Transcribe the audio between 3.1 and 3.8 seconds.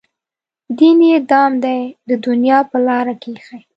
کې ایښی.